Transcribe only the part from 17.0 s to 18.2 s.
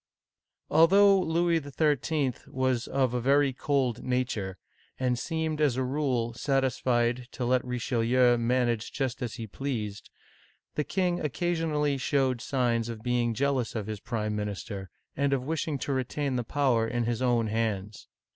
his own hands.